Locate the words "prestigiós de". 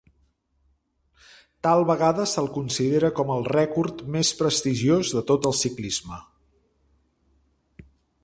4.41-5.23